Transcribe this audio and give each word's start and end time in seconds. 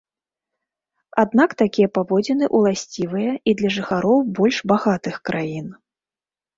Аднак 1.23 1.49
такія 1.61 1.91
паводзіны 1.99 2.45
ўласцівыя 2.57 3.31
і 3.51 3.59
для 3.63 3.69
жыхароў 3.79 4.19
больш 4.43 4.57
багатых 4.77 5.25
краін. 5.29 5.67